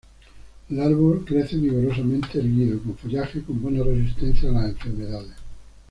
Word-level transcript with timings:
El 0.71 0.79
árbol 0.79 1.23
crece 1.25 1.57
vigorosamente, 1.57 2.39
erguido, 2.39 2.79
con 2.81 2.97
follaje 2.97 3.43
con 3.43 3.61
buena 3.61 3.83
resistencia 3.83 4.49
a 4.49 4.53
las 4.53 4.65
enfermedades. 4.71 5.33